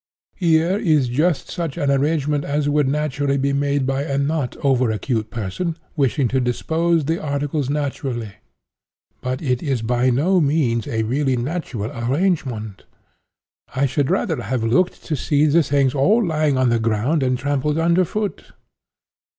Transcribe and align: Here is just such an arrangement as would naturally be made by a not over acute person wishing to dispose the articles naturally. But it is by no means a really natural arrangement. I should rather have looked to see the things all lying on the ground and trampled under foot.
Here 0.33 0.79
is 0.79 1.09
just 1.09 1.47
such 1.51 1.77
an 1.77 1.91
arrangement 1.91 2.43
as 2.43 2.67
would 2.67 2.87
naturally 2.87 3.37
be 3.37 3.53
made 3.53 3.85
by 3.85 4.01
a 4.01 4.17
not 4.17 4.57
over 4.65 4.89
acute 4.89 5.29
person 5.29 5.77
wishing 5.95 6.27
to 6.29 6.39
dispose 6.39 7.05
the 7.05 7.21
articles 7.21 7.69
naturally. 7.69 8.31
But 9.21 9.43
it 9.43 9.61
is 9.61 9.83
by 9.83 10.09
no 10.09 10.39
means 10.41 10.87
a 10.87 11.03
really 11.03 11.37
natural 11.37 11.91
arrangement. 11.93 12.85
I 13.75 13.85
should 13.85 14.09
rather 14.09 14.41
have 14.41 14.63
looked 14.63 15.03
to 15.05 15.15
see 15.15 15.45
the 15.45 15.61
things 15.61 15.93
all 15.93 16.25
lying 16.25 16.57
on 16.57 16.69
the 16.69 16.79
ground 16.79 17.21
and 17.21 17.37
trampled 17.37 17.77
under 17.77 18.03
foot. 18.03 18.53